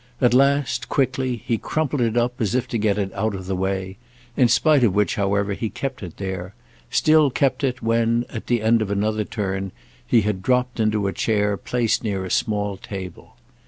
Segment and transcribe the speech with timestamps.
[0.19, 3.55] At last, quickly, he crumpled it up as if to get it out of the
[3.55, 3.97] way;
[4.35, 8.81] in spite of which, however, he kept it there—still kept it when, at the end
[8.81, 9.71] of another turn,
[10.03, 13.35] he had dropped into a chair placed near a small table.